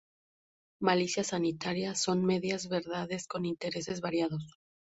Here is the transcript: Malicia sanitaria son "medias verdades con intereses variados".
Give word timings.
Malicia 0.79 1.23
sanitaria 1.23 1.93
son 1.93 2.25
"medias 2.25 2.67
verdades 2.67 3.27
con 3.27 3.45
intereses 3.45 4.01
variados". 4.01 4.57